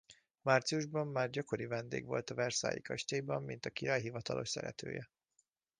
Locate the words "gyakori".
1.29-1.65